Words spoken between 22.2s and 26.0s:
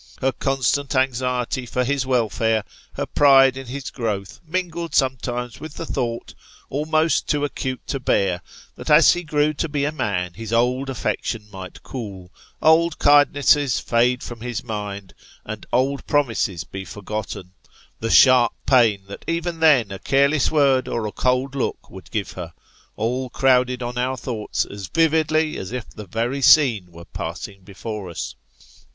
her all crowded on our thoughts as vividly as if